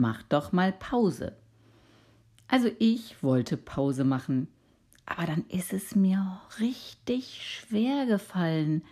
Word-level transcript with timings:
mach 0.00 0.22
doch 0.24 0.52
mal 0.52 0.72
Pause. 0.72 1.36
Also 2.48 2.70
ich 2.78 3.22
wollte 3.22 3.56
Pause 3.56 4.04
machen, 4.04 4.48
aber 5.06 5.26
dann 5.26 5.44
ist 5.48 5.72
es 5.72 5.94
mir 5.94 6.40
richtig 6.60 7.42
schwer 7.42 8.06
gefallen, 8.06 8.82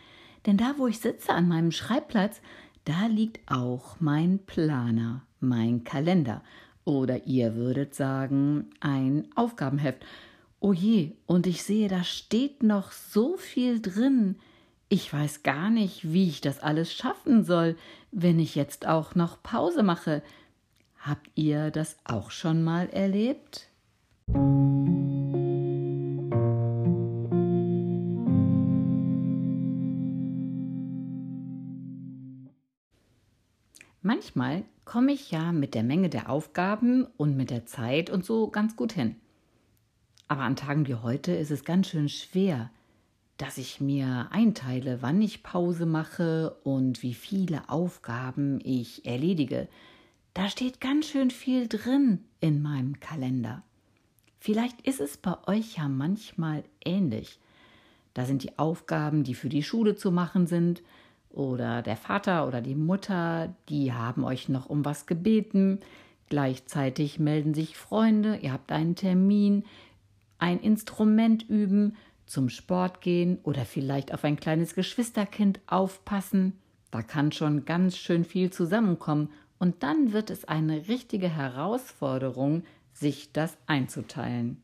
denn 0.46 0.56
da, 0.56 0.74
wo 0.78 0.86
ich 0.86 0.98
sitze 0.98 1.32
an 1.32 1.48
meinem 1.48 1.70
Schreibplatz, 1.70 2.40
da 2.84 3.06
liegt 3.06 3.40
auch 3.50 3.96
mein 4.00 4.38
Planer, 4.38 5.22
mein 5.40 5.84
Kalender 5.84 6.42
oder 6.84 7.26
ihr 7.26 7.54
würdet 7.54 7.94
sagen 7.94 8.70
ein 8.80 9.28
Aufgabenheft. 9.34 10.04
Oh 10.60 10.72
je, 10.72 11.12
und 11.26 11.46
ich 11.46 11.62
sehe, 11.62 11.88
da 11.88 12.04
steht 12.04 12.62
noch 12.62 12.92
so 12.92 13.36
viel 13.36 13.80
drin. 13.80 14.36
Ich 14.88 15.12
weiß 15.12 15.42
gar 15.42 15.70
nicht, 15.70 16.12
wie 16.12 16.28
ich 16.28 16.40
das 16.40 16.60
alles 16.60 16.92
schaffen 16.92 17.44
soll, 17.44 17.76
wenn 18.10 18.38
ich 18.38 18.54
jetzt 18.54 18.86
auch 18.86 19.14
noch 19.14 19.42
Pause 19.42 19.82
mache. 19.82 20.22
Habt 21.02 21.30
ihr 21.34 21.70
das 21.70 21.96
auch 22.04 22.30
schon 22.30 22.62
mal 22.62 22.90
erlebt? 22.90 23.70
Manchmal 34.02 34.64
komme 34.84 35.12
ich 35.12 35.30
ja 35.30 35.52
mit 35.52 35.74
der 35.74 35.84
Menge 35.84 36.10
der 36.10 36.28
Aufgaben 36.28 37.06
und 37.16 37.34
mit 37.34 37.48
der 37.48 37.64
Zeit 37.64 38.10
und 38.10 38.26
so 38.26 38.48
ganz 38.48 38.76
gut 38.76 38.92
hin. 38.92 39.16
Aber 40.28 40.42
an 40.42 40.56
Tagen 40.56 40.86
wie 40.86 40.96
heute 40.96 41.32
ist 41.32 41.50
es 41.50 41.64
ganz 41.64 41.88
schön 41.88 42.10
schwer, 42.10 42.70
dass 43.38 43.56
ich 43.56 43.80
mir 43.80 44.28
einteile, 44.32 45.00
wann 45.00 45.22
ich 45.22 45.42
Pause 45.42 45.86
mache 45.86 46.58
und 46.62 47.02
wie 47.02 47.14
viele 47.14 47.70
Aufgaben 47.70 48.60
ich 48.62 49.06
erledige. 49.06 49.66
Da 50.34 50.48
steht 50.48 50.80
ganz 50.80 51.06
schön 51.06 51.30
viel 51.30 51.66
drin 51.66 52.24
in 52.40 52.62
meinem 52.62 53.00
Kalender. 53.00 53.62
Vielleicht 54.38 54.80
ist 54.82 55.00
es 55.00 55.16
bei 55.16 55.36
euch 55.46 55.76
ja 55.76 55.88
manchmal 55.88 56.64
ähnlich. 56.84 57.38
Da 58.14 58.24
sind 58.24 58.42
die 58.42 58.58
Aufgaben, 58.58 59.24
die 59.24 59.34
für 59.34 59.48
die 59.48 59.62
Schule 59.62 59.96
zu 59.96 60.10
machen 60.10 60.46
sind, 60.46 60.82
oder 61.30 61.82
der 61.82 61.96
Vater 61.96 62.46
oder 62.46 62.60
die 62.60 62.74
Mutter, 62.74 63.54
die 63.68 63.92
haben 63.92 64.24
euch 64.24 64.48
noch 64.48 64.68
um 64.68 64.84
was 64.84 65.06
gebeten. 65.06 65.78
Gleichzeitig 66.28 67.18
melden 67.18 67.54
sich 67.54 67.76
Freunde, 67.76 68.36
ihr 68.36 68.52
habt 68.52 68.72
einen 68.72 68.96
Termin, 68.96 69.64
ein 70.38 70.60
Instrument 70.60 71.48
üben, 71.48 71.96
zum 72.26 72.48
Sport 72.48 73.00
gehen 73.00 73.38
oder 73.42 73.64
vielleicht 73.64 74.14
auf 74.14 74.24
ein 74.24 74.36
kleines 74.36 74.74
Geschwisterkind 74.74 75.60
aufpassen. 75.66 76.54
Da 76.90 77.02
kann 77.02 77.32
schon 77.32 77.64
ganz 77.64 77.96
schön 77.96 78.24
viel 78.24 78.50
zusammenkommen 78.50 79.30
und 79.60 79.82
dann 79.82 80.12
wird 80.12 80.30
es 80.30 80.46
eine 80.46 80.88
richtige 80.88 81.28
Herausforderung, 81.28 82.64
sich 82.92 83.30
das 83.32 83.56
einzuteilen. 83.66 84.62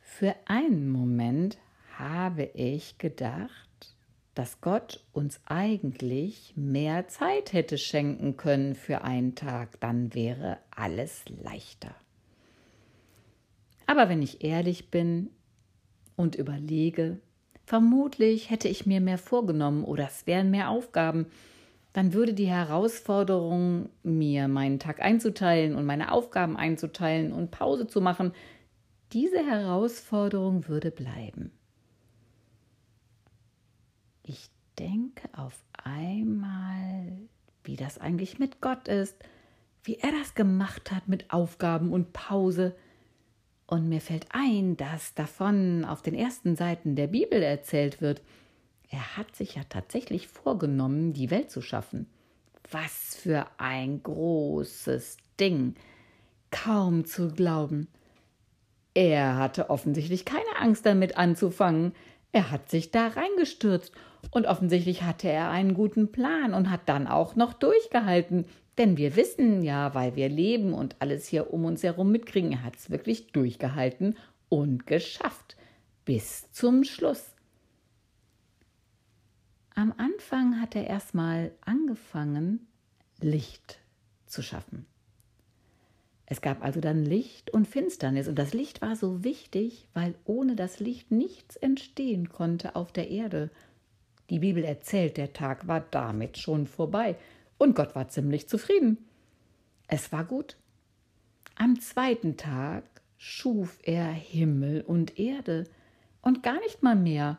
Für 0.00 0.36
einen 0.46 0.88
Moment 0.90 1.58
habe 1.98 2.44
ich 2.54 2.98
gedacht, 2.98 3.93
dass 4.34 4.60
Gott 4.60 5.04
uns 5.12 5.40
eigentlich 5.46 6.54
mehr 6.56 7.08
Zeit 7.08 7.52
hätte 7.52 7.78
schenken 7.78 8.36
können 8.36 8.74
für 8.74 9.02
einen 9.02 9.34
Tag, 9.34 9.80
dann 9.80 10.14
wäre 10.14 10.58
alles 10.70 11.24
leichter. 11.42 11.94
Aber 13.86 14.08
wenn 14.08 14.22
ich 14.22 14.42
ehrlich 14.42 14.90
bin 14.90 15.30
und 16.16 16.34
überlege, 16.34 17.18
vermutlich 17.64 18.50
hätte 18.50 18.68
ich 18.68 18.86
mir 18.86 19.00
mehr 19.00 19.18
vorgenommen 19.18 19.84
oder 19.84 20.06
es 20.06 20.26
wären 20.26 20.50
mehr 20.50 20.70
Aufgaben, 20.70 21.26
dann 21.92 22.12
würde 22.12 22.34
die 22.34 22.48
Herausforderung, 22.48 23.88
mir 24.02 24.48
meinen 24.48 24.80
Tag 24.80 25.00
einzuteilen 25.00 25.76
und 25.76 25.86
meine 25.86 26.10
Aufgaben 26.10 26.56
einzuteilen 26.56 27.32
und 27.32 27.52
Pause 27.52 27.86
zu 27.86 28.00
machen, 28.00 28.32
diese 29.12 29.46
Herausforderung 29.46 30.66
würde 30.66 30.90
bleiben. 30.90 31.52
Ich 34.26 34.48
denke 34.78 35.28
auf 35.36 35.62
einmal, 35.74 37.12
wie 37.62 37.76
das 37.76 37.98
eigentlich 37.98 38.38
mit 38.38 38.60
Gott 38.62 38.88
ist, 38.88 39.16
wie 39.84 39.96
er 39.96 40.10
das 40.12 40.34
gemacht 40.34 40.90
hat 40.90 41.08
mit 41.08 41.30
Aufgaben 41.30 41.92
und 41.92 42.14
Pause. 42.14 42.74
Und 43.66 43.88
mir 43.88 44.00
fällt 44.00 44.26
ein, 44.30 44.78
dass 44.78 45.14
davon 45.14 45.84
auf 45.84 46.00
den 46.00 46.14
ersten 46.14 46.56
Seiten 46.56 46.96
der 46.96 47.06
Bibel 47.06 47.42
erzählt 47.42 48.00
wird. 48.00 48.22
Er 48.88 49.16
hat 49.16 49.36
sich 49.36 49.56
ja 49.56 49.62
tatsächlich 49.68 50.26
vorgenommen, 50.26 51.12
die 51.12 51.30
Welt 51.30 51.50
zu 51.50 51.60
schaffen. 51.60 52.06
Was 52.70 53.16
für 53.16 53.46
ein 53.58 54.02
großes 54.02 55.18
Ding. 55.38 55.74
Kaum 56.50 57.04
zu 57.04 57.28
glauben. 57.28 57.88
Er 58.94 59.36
hatte 59.36 59.68
offensichtlich 59.68 60.24
keine 60.24 60.56
Angst 60.58 60.86
damit 60.86 61.18
anzufangen. 61.18 61.92
Er 62.34 62.50
hat 62.50 62.68
sich 62.68 62.90
da 62.90 63.06
reingestürzt 63.06 63.92
und 64.32 64.46
offensichtlich 64.46 65.04
hatte 65.04 65.28
er 65.28 65.50
einen 65.50 65.72
guten 65.72 66.10
Plan 66.10 66.52
und 66.52 66.68
hat 66.68 66.88
dann 66.88 67.06
auch 67.06 67.36
noch 67.36 67.52
durchgehalten. 67.52 68.46
Denn 68.76 68.96
wir 68.96 69.14
wissen 69.14 69.62
ja, 69.62 69.94
weil 69.94 70.16
wir 70.16 70.28
leben 70.28 70.74
und 70.74 70.96
alles 70.98 71.28
hier 71.28 71.54
um 71.54 71.64
uns 71.64 71.84
herum 71.84 72.10
mitkriegen, 72.10 72.50
er 72.50 72.64
hat 72.64 72.74
es 72.74 72.90
wirklich 72.90 73.28
durchgehalten 73.28 74.16
und 74.48 74.84
geschafft. 74.88 75.56
Bis 76.04 76.50
zum 76.50 76.82
Schluss. 76.82 77.36
Am 79.76 79.94
Anfang 79.96 80.60
hat 80.60 80.74
er 80.74 80.88
erstmal 80.88 81.52
angefangen, 81.64 82.66
Licht 83.20 83.78
zu 84.26 84.42
schaffen. 84.42 84.86
Es 86.26 86.40
gab 86.40 86.64
also 86.64 86.80
dann 86.80 87.04
Licht 87.04 87.50
und 87.50 87.68
Finsternis, 87.68 88.28
und 88.28 88.38
das 88.38 88.54
Licht 88.54 88.80
war 88.80 88.96
so 88.96 89.24
wichtig, 89.24 89.88
weil 89.92 90.14
ohne 90.24 90.56
das 90.56 90.80
Licht 90.80 91.10
nichts 91.10 91.56
entstehen 91.56 92.30
konnte 92.30 92.76
auf 92.76 92.92
der 92.92 93.10
Erde. 93.10 93.50
Die 94.30 94.38
Bibel 94.38 94.64
erzählt, 94.64 95.18
der 95.18 95.34
Tag 95.34 95.68
war 95.68 95.80
damit 95.80 96.38
schon 96.38 96.66
vorbei, 96.66 97.16
und 97.58 97.76
Gott 97.76 97.94
war 97.94 98.08
ziemlich 98.08 98.48
zufrieden. 98.48 98.98
Es 99.86 100.12
war 100.12 100.24
gut. 100.24 100.56
Am 101.56 101.78
zweiten 101.80 102.36
Tag 102.36 102.84
schuf 103.18 103.78
er 103.82 104.06
Himmel 104.06 104.80
und 104.80 105.18
Erde, 105.18 105.64
und 106.22 106.42
gar 106.42 106.58
nicht 106.60 106.82
mal 106.82 106.96
mehr. 106.96 107.38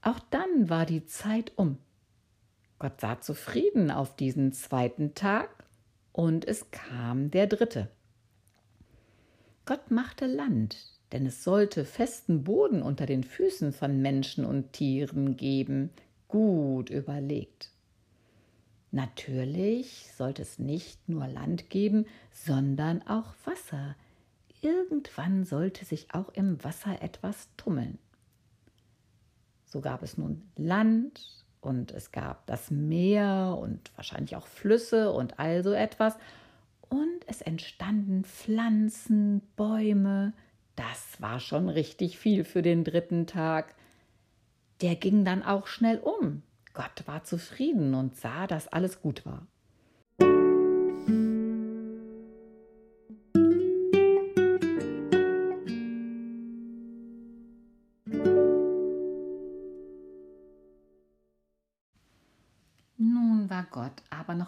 Auch 0.00 0.18
dann 0.30 0.70
war 0.70 0.86
die 0.86 1.04
Zeit 1.04 1.52
um. 1.56 1.76
Gott 2.78 3.00
sah 3.00 3.20
zufrieden 3.20 3.90
auf 3.90 4.16
diesen 4.16 4.52
zweiten 4.52 5.14
Tag 5.14 5.55
und 6.16 6.48
es 6.48 6.70
kam 6.70 7.30
der 7.30 7.46
dritte. 7.46 7.90
Gott 9.66 9.90
machte 9.90 10.26
Land, 10.26 10.78
denn 11.12 11.26
es 11.26 11.44
sollte 11.44 11.84
festen 11.84 12.42
Boden 12.42 12.80
unter 12.80 13.04
den 13.04 13.22
Füßen 13.22 13.74
von 13.74 14.00
Menschen 14.00 14.46
und 14.46 14.72
Tieren 14.72 15.36
geben, 15.36 15.90
gut 16.26 16.88
überlegt. 16.88 17.70
Natürlich 18.92 20.10
sollte 20.16 20.40
es 20.40 20.58
nicht 20.58 21.06
nur 21.06 21.26
Land 21.26 21.68
geben, 21.68 22.06
sondern 22.32 23.02
auch 23.02 23.34
Wasser. 23.44 23.94
Irgendwann 24.62 25.44
sollte 25.44 25.84
sich 25.84 26.14
auch 26.14 26.30
im 26.30 26.64
Wasser 26.64 27.02
etwas 27.02 27.50
tummeln. 27.58 27.98
So 29.66 29.82
gab 29.82 30.02
es 30.02 30.16
nun 30.16 30.48
Land, 30.56 31.44
und 31.66 31.90
es 31.90 32.12
gab 32.12 32.46
das 32.46 32.70
Meer 32.70 33.58
und 33.60 33.90
wahrscheinlich 33.96 34.36
auch 34.36 34.46
Flüsse 34.46 35.10
und 35.12 35.40
all 35.40 35.64
so 35.64 35.72
etwas. 35.72 36.16
Und 36.88 37.20
es 37.26 37.42
entstanden 37.42 38.24
Pflanzen, 38.24 39.42
Bäume. 39.56 40.32
Das 40.76 41.20
war 41.20 41.40
schon 41.40 41.68
richtig 41.68 42.18
viel 42.18 42.44
für 42.44 42.62
den 42.62 42.84
dritten 42.84 43.26
Tag. 43.26 43.74
Der 44.80 44.94
ging 44.94 45.24
dann 45.24 45.42
auch 45.42 45.66
schnell 45.66 45.98
um. 45.98 46.42
Gott 46.72 47.06
war 47.06 47.24
zufrieden 47.24 47.94
und 47.94 48.16
sah, 48.16 48.46
dass 48.46 48.68
alles 48.68 49.00
gut 49.02 49.26
war. 49.26 49.46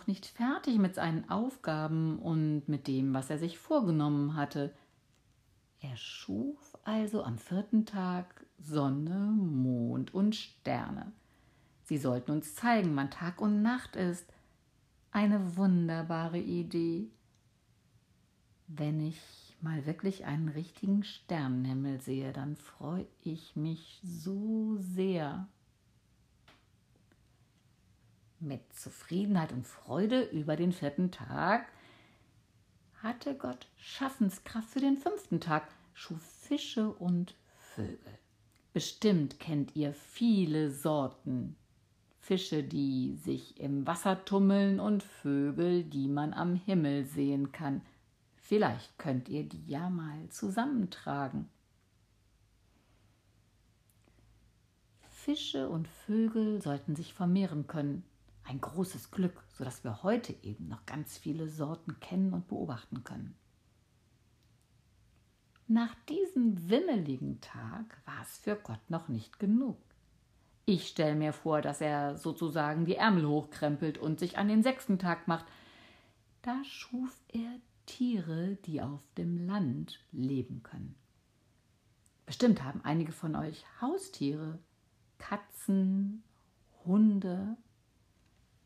Nicht 0.08 0.26
fertig 0.26 0.78
mit 0.78 0.94
seinen 0.94 1.28
Aufgaben 1.30 2.18
und 2.18 2.68
mit 2.68 2.88
dem, 2.88 3.14
was 3.14 3.30
er 3.30 3.38
sich 3.38 3.58
vorgenommen 3.58 4.34
hatte. 4.34 4.74
Er 5.80 5.96
schuf 5.96 6.76
also 6.82 7.22
am 7.22 7.38
vierten 7.38 7.86
Tag 7.86 8.44
Sonne, 8.58 9.32
Mond 9.36 10.12
und 10.12 10.34
Sterne. 10.34 11.12
Sie 11.84 11.98
sollten 11.98 12.32
uns 12.32 12.54
zeigen, 12.54 12.96
wann 12.96 13.10
Tag 13.10 13.40
und 13.40 13.62
Nacht 13.62 13.94
ist. 13.94 14.26
eine 15.10 15.56
wunderbare 15.56 16.38
Idee. 16.38 17.10
Wenn 18.66 19.00
ich 19.00 19.20
mal 19.60 19.86
wirklich 19.86 20.26
einen 20.26 20.48
richtigen 20.48 21.02
Sternenhimmel 21.02 22.00
sehe, 22.00 22.32
dann 22.32 22.56
freue 22.56 23.06
ich 23.22 23.56
mich 23.56 24.00
so 24.04 24.76
sehr. 24.78 25.48
Mit 28.40 28.72
Zufriedenheit 28.72 29.52
und 29.52 29.66
Freude 29.66 30.22
über 30.22 30.54
den 30.56 30.72
vierten 30.72 31.10
Tag 31.10 31.66
hatte 33.02 33.34
Gott 33.34 33.66
Schaffenskraft 33.76 34.68
für 34.68 34.80
den 34.80 34.96
fünften 34.96 35.40
Tag, 35.40 35.68
schuf 35.92 36.22
Fische 36.22 36.88
und 36.90 37.34
Vögel. 37.74 38.18
Bestimmt 38.72 39.40
kennt 39.40 39.74
ihr 39.74 39.92
viele 39.92 40.70
Sorten 40.70 41.56
Fische, 42.28 42.62
die 42.62 43.14
sich 43.16 43.58
im 43.58 43.86
Wasser 43.86 44.22
tummeln 44.26 44.80
und 44.80 45.02
Vögel, 45.02 45.82
die 45.82 46.08
man 46.08 46.34
am 46.34 46.54
Himmel 46.54 47.06
sehen 47.06 47.52
kann. 47.52 47.80
Vielleicht 48.36 48.98
könnt 48.98 49.30
ihr 49.30 49.44
die 49.44 49.64
ja 49.66 49.88
mal 49.88 50.28
zusammentragen. 50.28 51.48
Fische 55.08 55.70
und 55.70 55.88
Vögel 55.88 56.60
sollten 56.60 56.96
sich 56.96 57.14
vermehren 57.14 57.66
können. 57.66 58.04
Ein 58.48 58.62
großes 58.62 59.10
Glück, 59.10 59.44
sodass 59.52 59.84
wir 59.84 60.02
heute 60.02 60.34
eben 60.42 60.68
noch 60.68 60.86
ganz 60.86 61.18
viele 61.18 61.50
Sorten 61.50 62.00
kennen 62.00 62.32
und 62.32 62.48
beobachten 62.48 63.04
können. 63.04 63.36
Nach 65.66 65.94
diesem 66.08 66.70
wimmeligen 66.70 67.42
Tag 67.42 68.00
war 68.06 68.22
es 68.22 68.38
für 68.38 68.56
Gott 68.56 68.80
noch 68.88 69.08
nicht 69.08 69.38
genug. 69.38 69.76
Ich 70.64 70.88
stelle 70.88 71.14
mir 71.14 71.34
vor, 71.34 71.60
dass 71.60 71.82
er 71.82 72.16
sozusagen 72.16 72.86
die 72.86 72.96
Ärmel 72.96 73.28
hochkrempelt 73.28 73.98
und 73.98 74.18
sich 74.18 74.38
an 74.38 74.48
den 74.48 74.62
sechsten 74.62 74.98
Tag 74.98 75.28
macht. 75.28 75.44
Da 76.40 76.64
schuf 76.64 77.20
er 77.28 77.60
Tiere, 77.84 78.56
die 78.64 78.80
auf 78.80 79.02
dem 79.18 79.46
Land 79.46 80.00
leben 80.10 80.62
können. 80.62 80.94
Bestimmt 82.24 82.64
haben 82.64 82.80
einige 82.82 83.12
von 83.12 83.36
euch 83.36 83.66
Haustiere, 83.82 84.58
Katzen, 85.18 86.22
Hunde. 86.86 87.58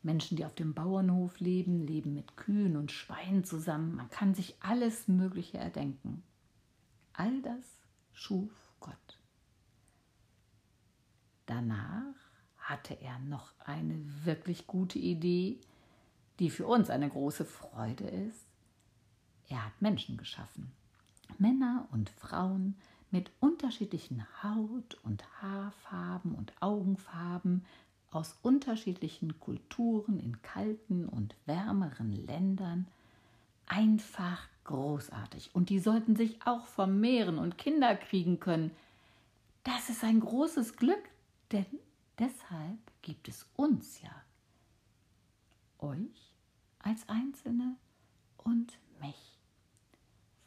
Menschen, 0.03 0.37
die 0.37 0.45
auf 0.45 0.53
dem 0.53 0.73
Bauernhof 0.73 1.39
leben, 1.39 1.85
leben 1.85 2.13
mit 2.13 2.35
Kühen 2.35 2.75
und 2.75 2.91
Schweinen 2.91 3.43
zusammen. 3.45 3.95
Man 3.95 4.09
kann 4.09 4.35
sich 4.35 4.55
alles 4.59 5.07
Mögliche 5.07 5.57
erdenken. 5.57 6.23
All 7.13 7.41
das 7.41 7.63
schuf 8.11 8.51
Gott. 8.79 9.19
Danach 11.45 12.15
hatte 12.57 12.99
er 13.01 13.19
noch 13.19 13.53
eine 13.59 14.03
wirklich 14.23 14.67
gute 14.67 14.99
Idee, 14.99 15.59
die 16.39 16.49
für 16.49 16.67
uns 16.67 16.89
eine 16.89 17.09
große 17.09 17.45
Freude 17.45 18.05
ist. 18.05 18.45
Er 19.49 19.65
hat 19.65 19.81
Menschen 19.81 20.17
geschaffen. 20.17 20.71
Männer 21.37 21.87
und 21.91 22.09
Frauen 22.09 22.75
mit 23.11 23.31
unterschiedlichen 23.39 24.25
Haut- 24.41 24.95
und 25.03 25.23
Haarfarben 25.41 26.33
und 26.33 26.53
Augenfarben 26.61 27.65
aus 28.15 28.37
unterschiedlichen 28.41 29.39
Kulturen 29.39 30.19
in 30.19 30.41
kalten 30.41 31.07
und 31.07 31.35
wärmeren 31.45 32.11
Ländern. 32.11 32.87
Einfach 33.65 34.47
großartig. 34.65 35.53
Und 35.53 35.69
die 35.69 35.79
sollten 35.79 36.15
sich 36.15 36.45
auch 36.45 36.65
vermehren 36.65 37.37
und 37.37 37.57
Kinder 37.57 37.95
kriegen 37.95 38.39
können. 38.39 38.71
Das 39.63 39.89
ist 39.89 40.03
ein 40.03 40.19
großes 40.19 40.75
Glück, 40.75 41.09
denn 41.51 41.65
deshalb 42.19 42.79
gibt 43.01 43.27
es 43.27 43.47
uns 43.55 44.01
ja. 44.01 44.11
Euch 45.79 46.33
als 46.79 47.07
Einzelne 47.07 47.75
und 48.37 48.77
mich. 48.99 49.39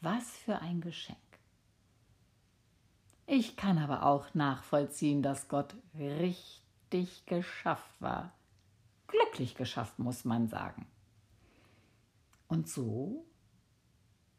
Was 0.01 0.29
für 0.37 0.59
ein 0.59 0.81
Geschenk. 0.81 1.17
Ich 3.25 3.57
kann 3.57 3.77
aber 3.77 4.03
auch 4.03 4.33
nachvollziehen, 4.33 5.21
dass 5.21 5.49
Gott 5.49 5.75
richtig 6.93 7.25
geschafft 7.25 8.01
war. 8.01 8.33
Glücklich 9.07 9.55
geschafft, 9.55 9.99
muss 9.99 10.25
man 10.25 10.47
sagen. 10.47 10.85
Und 12.47 12.69
so 12.69 13.25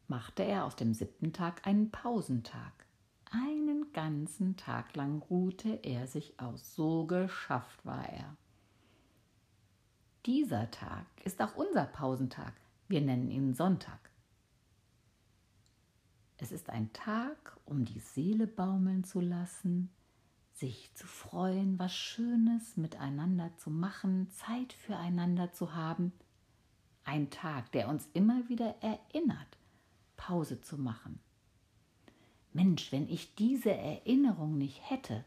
machte 0.07 0.43
er 0.43 0.65
aus 0.65 0.77
dem 0.77 0.95
siebten 0.95 1.33
Tag 1.33 1.67
einen 1.67 1.91
Pausentag. 1.91 2.73
Einen 3.31 3.93
ganzen 3.93 4.57
Tag 4.57 4.97
lang 4.97 5.23
ruhte 5.23 5.81
er 5.83 6.07
sich 6.07 6.41
aus, 6.41 6.75
so 6.75 7.07
geschafft 7.07 7.85
war 7.85 8.09
er. 8.09 8.37
Dieser 10.25 10.71
Tag 10.71 11.07
ist 11.25 11.41
auch 11.43 11.55
unser 11.55 11.85
Pausentag. 11.85 12.55
Wir 12.89 13.03
nennen 13.03 13.31
ihn 13.31 13.55
Sonntag. 13.55 14.11
Es 16.39 16.53
ist 16.53 16.71
ein 16.71 16.93
Tag, 16.93 17.59
um 17.67 17.85
die 17.85 18.01
Seele 18.01 18.47
baumeln 18.47 19.05
zu 19.05 19.21
lassen, 19.21 19.91
sich 20.59 20.93
zu 20.95 21.07
freuen, 21.07 21.79
was 21.79 21.95
Schönes 21.95 22.77
miteinander 22.77 23.57
zu 23.59 23.71
machen, 23.71 24.29
Zeit 24.33 24.73
füreinander 24.73 25.53
zu 25.53 25.75
haben. 25.75 26.13
Ein 27.05 27.31
Tag, 27.31 27.71
der 27.73 27.89
uns 27.89 28.09
immer 28.13 28.49
wieder 28.49 28.75
erinnert, 28.81 29.57
Pause 30.17 30.61
zu 30.61 30.77
machen. 30.77 31.21
Mensch, 32.53 32.91
wenn 32.91 33.09
ich 33.09 33.35
diese 33.37 33.71
Erinnerung 33.71 34.59
nicht 34.59 34.91
hätte, 34.91 35.25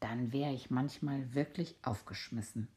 dann 0.00 0.32
wäre 0.32 0.52
ich 0.52 0.68
manchmal 0.68 1.34
wirklich 1.34 1.76
aufgeschmissen. 1.82 2.68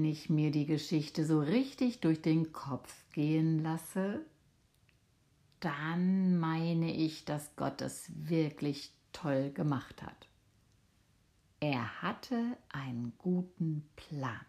Wenn 0.00 0.08
ich 0.08 0.30
mir 0.30 0.50
die 0.50 0.64
Geschichte 0.64 1.26
so 1.26 1.40
richtig 1.40 2.00
durch 2.00 2.22
den 2.22 2.54
Kopf 2.54 3.04
gehen 3.12 3.62
lasse, 3.62 4.24
dann 5.60 6.40
meine 6.40 6.90
ich, 6.90 7.26
dass 7.26 7.54
Gott 7.54 7.82
es 7.82 8.10
wirklich 8.14 8.94
toll 9.12 9.50
gemacht 9.50 10.02
hat. 10.02 10.26
Er 11.60 12.00
hatte 12.00 12.56
einen 12.70 13.12
guten 13.18 13.86
Plan. 13.94 14.40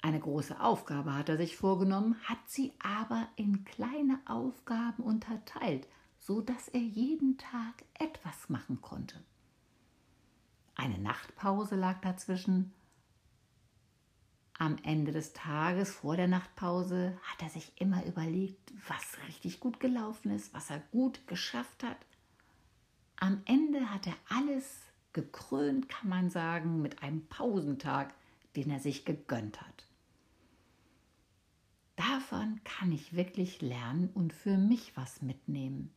Eine 0.00 0.20
große 0.20 0.60
Aufgabe 0.60 1.14
hat 1.14 1.28
er 1.28 1.36
sich 1.36 1.56
vorgenommen, 1.56 2.14
hat 2.22 2.38
sie 2.46 2.72
aber 2.78 3.26
in 3.34 3.64
kleine 3.64 4.20
Aufgaben 4.26 5.02
unterteilt, 5.02 5.88
so 6.20 6.40
dass 6.40 6.68
er 6.68 6.82
jeden 6.82 7.36
Tag 7.36 7.82
etwas 7.94 8.48
machen 8.48 8.80
konnte. 8.80 9.20
Eine 10.76 10.98
Nachtpause 10.98 11.74
lag 11.74 12.00
dazwischen 12.00 12.72
am 14.58 14.76
Ende 14.84 15.10
des 15.10 15.32
Tages 15.32 15.92
vor 15.92 16.16
der 16.16 16.28
Nachtpause 16.28 17.18
hat 17.22 17.42
er 17.42 17.48
sich 17.48 17.72
immer 17.76 18.04
überlegt, 18.06 18.72
was 18.88 19.18
richtig 19.26 19.58
gut 19.58 19.80
gelaufen 19.80 20.30
ist, 20.30 20.54
was 20.54 20.70
er 20.70 20.78
gut 20.92 21.26
geschafft 21.26 21.82
hat. 21.82 21.98
Am 23.16 23.42
Ende 23.46 23.90
hat 23.90 24.06
er 24.06 24.16
alles 24.28 24.80
gekrönt, 25.12 25.88
kann 25.88 26.08
man 26.08 26.30
sagen, 26.30 26.82
mit 26.82 27.02
einem 27.02 27.26
Pausentag, 27.26 28.14
den 28.54 28.70
er 28.70 28.80
sich 28.80 29.04
gegönnt 29.04 29.60
hat. 29.60 29.86
Davon 31.96 32.60
kann 32.64 32.92
ich 32.92 33.14
wirklich 33.14 33.60
lernen 33.60 34.08
und 34.14 34.32
für 34.32 34.56
mich 34.56 34.96
was 34.96 35.22
mitnehmen. 35.22 35.92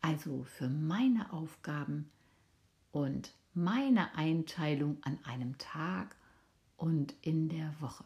Also 0.00 0.44
für 0.44 0.68
meine 0.68 1.32
Aufgaben 1.32 2.10
und 2.92 3.32
meine 3.54 4.14
Einteilung 4.14 4.98
an 5.02 5.18
einem 5.24 5.56
Tag 5.58 6.16
und 6.76 7.14
in 7.22 7.48
der 7.48 7.74
Woche. 7.80 8.04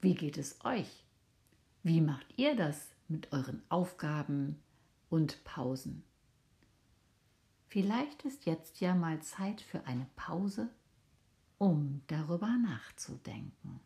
Wie 0.00 0.14
geht 0.14 0.38
es 0.38 0.64
euch? 0.64 1.04
Wie 1.82 2.00
macht 2.00 2.26
ihr 2.36 2.54
das 2.56 2.90
mit 3.08 3.32
euren 3.32 3.62
Aufgaben 3.68 4.62
und 5.10 5.42
Pausen? 5.44 6.04
Vielleicht 7.68 8.24
ist 8.24 8.46
jetzt 8.46 8.80
ja 8.80 8.94
mal 8.94 9.20
Zeit 9.22 9.60
für 9.60 9.84
eine 9.86 10.06
Pause, 10.16 10.70
um 11.58 12.02
darüber 12.06 12.56
nachzudenken. 12.58 13.80